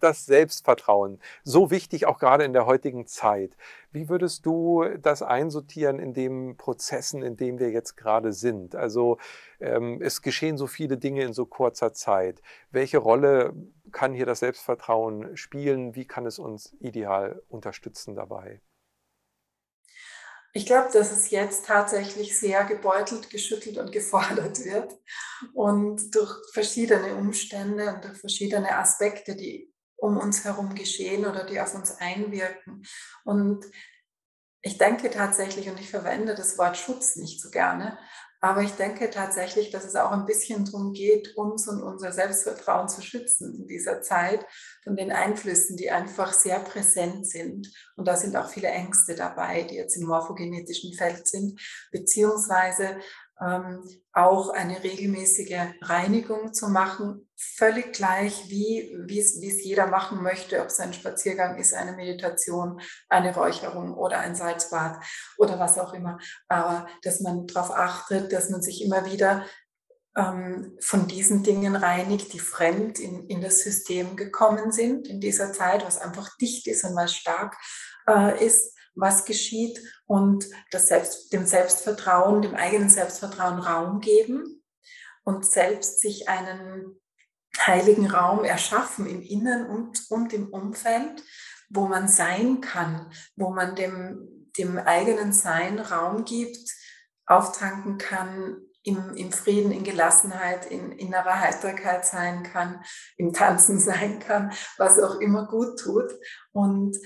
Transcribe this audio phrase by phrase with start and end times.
[0.00, 1.20] das Selbstvertrauen.
[1.44, 3.56] So wichtig auch gerade in der heutigen Zeit.
[3.90, 8.74] Wie würdest du das einsortieren in den Prozessen, in denen wir jetzt gerade sind?
[8.74, 9.18] Also
[9.60, 12.42] ähm, es geschehen so viele Dinge in so kurzer Zeit.
[12.70, 13.54] Welche Rolle
[13.92, 15.94] kann hier das Selbstvertrauen spielen?
[15.94, 18.60] Wie kann es uns ideal unterstützen dabei?
[20.54, 24.96] Ich glaube, dass es jetzt tatsächlich sehr gebeutelt, geschüttelt und gefordert wird.
[25.54, 31.60] Und durch verschiedene Umstände und durch verschiedene Aspekte, die um uns herum geschehen oder die
[31.60, 32.84] auf uns einwirken.
[33.24, 33.64] Und
[34.62, 37.98] ich denke tatsächlich, und ich verwende das Wort Schutz nicht so gerne,
[38.40, 42.88] aber ich denke tatsächlich, dass es auch ein bisschen darum geht, uns und unser Selbstvertrauen
[42.88, 44.46] zu schützen in dieser Zeit
[44.84, 47.68] von den Einflüssen, die einfach sehr präsent sind.
[47.96, 52.98] Und da sind auch viele Ängste dabei, die jetzt im morphogenetischen Feld sind, beziehungsweise
[53.40, 60.66] ähm, auch eine regelmäßige Reinigung zu machen, völlig gleich, wie, es jeder machen möchte, ob
[60.66, 64.98] es ein Spaziergang ist, eine Meditation, eine Räucherung oder ein Salzbad
[65.36, 66.18] oder was auch immer.
[66.48, 69.44] Aber dass man darauf achtet, dass man sich immer wieder
[70.16, 75.52] ähm, von diesen Dingen reinigt, die fremd in, in das System gekommen sind in dieser
[75.52, 77.56] Zeit, was einfach dicht ist und was stark
[78.08, 84.64] äh, ist was geschieht und Selbst, dem Selbstvertrauen, dem eigenen Selbstvertrauen Raum geben
[85.22, 86.98] und selbst sich einen
[87.58, 91.22] heiligen Raum erschaffen im Innen und, und im Umfeld,
[91.68, 96.70] wo man sein kann, wo man dem, dem eigenen Sein Raum gibt,
[97.26, 102.82] auftanken kann, im, im Frieden, in Gelassenheit, in innerer Heiterkeit sein kann,
[103.18, 106.10] im Tanzen sein kann, was auch immer gut tut.
[106.52, 106.96] Und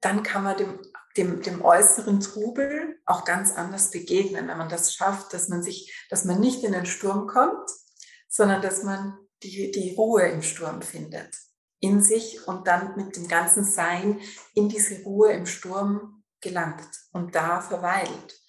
[0.00, 0.78] dann kann man dem
[1.16, 6.06] dem, dem äußeren Trubel auch ganz anders begegnen, wenn man das schafft, dass man sich,
[6.08, 7.70] dass man nicht in den Sturm kommt,
[8.28, 11.34] sondern dass man die, die Ruhe im Sturm findet
[11.80, 14.20] in sich und dann mit dem ganzen Sein
[14.54, 18.40] in diese Ruhe im Sturm gelangt und da verweilt.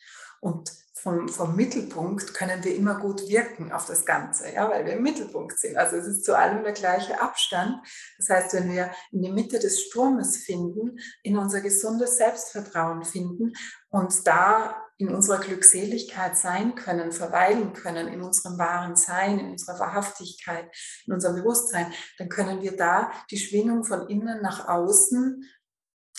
[0.42, 4.94] Und vom, vom Mittelpunkt können wir immer gut wirken auf das Ganze, ja, weil wir
[4.94, 5.76] im Mittelpunkt sind.
[5.76, 7.78] Also es ist zu allem der gleiche Abstand.
[8.20, 13.54] Das heißt, wenn wir in die Mitte des Sturmes finden, in unser gesundes Selbstvertrauen finden
[13.90, 19.80] und da in unserer Glückseligkeit sein können, verweilen können, in unserem wahren Sein, in unserer
[19.80, 20.70] Wahrhaftigkeit,
[21.08, 25.44] in unserem Bewusstsein, dann können wir da die Schwingung von innen nach außen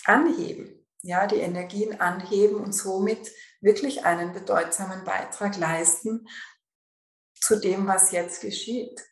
[0.03, 3.29] anheben ja, die Energien anheben und somit
[3.63, 6.27] wirklich einen bedeutsamen Beitrag leisten
[7.33, 9.03] zu dem, was jetzt geschieht.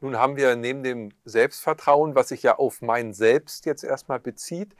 [0.00, 4.76] Nun haben wir neben dem Selbstvertrauen, was sich ja auf mein Selbst jetzt erstmal bezieht,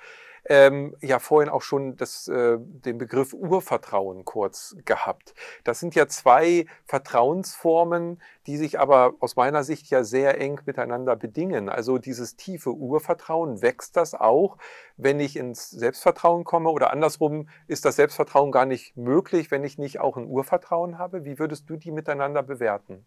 [0.46, 5.34] ähm, ja vorhin auch schon das, äh, den Begriff Urvertrauen kurz gehabt.
[5.64, 11.16] Das sind ja zwei Vertrauensformen, die sich aber aus meiner Sicht ja sehr eng miteinander
[11.16, 11.68] bedingen.
[11.68, 14.58] Also dieses tiefe Urvertrauen, wächst das auch,
[14.96, 19.78] wenn ich ins Selbstvertrauen komme oder andersrum ist das Selbstvertrauen gar nicht möglich, wenn ich
[19.78, 21.24] nicht auch ein Urvertrauen habe?
[21.24, 23.06] Wie würdest du die miteinander bewerten?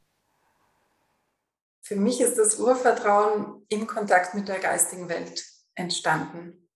[1.82, 6.67] Für mich ist das Urvertrauen im Kontakt mit der geistigen Welt entstanden.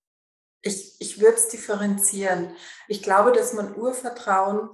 [0.62, 2.56] Ich, ich würde es differenzieren.
[2.88, 4.70] Ich glaube, dass man Urvertrauen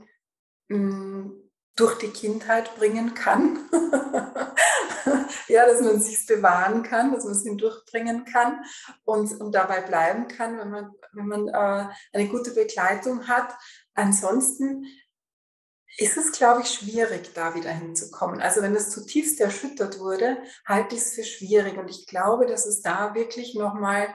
[0.68, 3.60] mh, hm, durch die Kindheit bringen kann.
[5.48, 8.64] ja, dass man sich bewahren kann, dass man es hindurchbringen kann
[9.06, 13.54] und, und dabei bleiben kann, wenn man, wenn man äh, eine gute Begleitung hat.
[13.94, 14.86] Ansonsten
[15.98, 18.42] ist es, glaube ich, schwierig, da wieder hinzukommen.
[18.42, 21.78] Also wenn es zutiefst erschüttert wurde, halte ich es für schwierig.
[21.78, 24.08] Und ich glaube, dass es da wirklich nochmal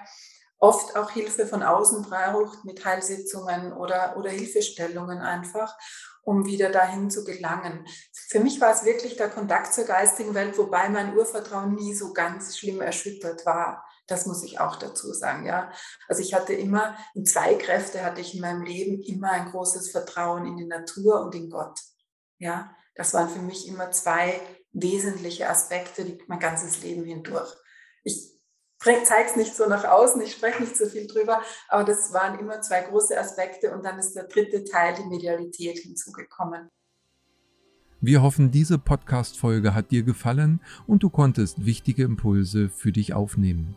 [0.62, 5.76] oft auch Hilfe von außen braucht mit Heilsitzungen oder, oder Hilfestellungen einfach,
[6.22, 7.84] um wieder dahin zu gelangen.
[8.12, 12.12] Für mich war es wirklich der Kontakt zur geistigen Welt, wobei mein Urvertrauen nie so
[12.12, 13.84] ganz schlimm erschüttert war.
[14.06, 15.72] Das muss ich auch dazu sagen, ja.
[16.06, 19.90] Also ich hatte immer, in zwei Kräfte hatte ich in meinem Leben immer ein großes
[19.90, 21.80] Vertrauen in die Natur und in Gott.
[22.38, 27.52] Ja, das waren für mich immer zwei wesentliche Aspekte, mein ganzes Leben hindurch.
[28.04, 28.32] Ich
[29.04, 32.38] zeige es nicht so nach außen, ich spreche nicht so viel drüber, aber das waren
[32.38, 36.68] immer zwei große Aspekte und dann ist der dritte Teil, die Medialität, hinzugekommen.
[38.00, 43.76] Wir hoffen, diese Podcast-Folge hat dir gefallen und du konntest wichtige Impulse für dich aufnehmen.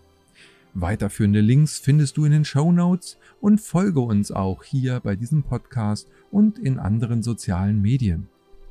[0.73, 5.43] Weiterführende Links findest du in den Show Notes und folge uns auch hier bei diesem
[5.43, 8.27] Podcast und in anderen sozialen Medien.